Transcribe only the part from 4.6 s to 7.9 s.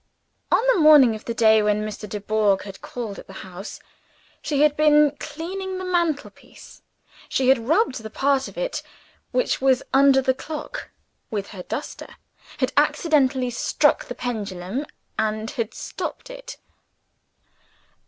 had been cleaning the mantelpiece. She had